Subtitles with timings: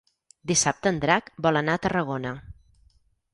[0.51, 2.33] Dissabte en Drac vol anar a Tarragona.